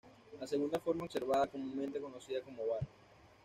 La 0.39 0.47
segunda 0.47 0.79
forma 0.79 1.03
observada, 1.03 1.45
comúnmente 1.45 2.01
conocida 2.01 2.41
como 2.41 2.65
var. 2.65 2.81